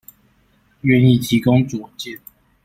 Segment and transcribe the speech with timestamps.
[0.81, 2.19] 願意提供卓見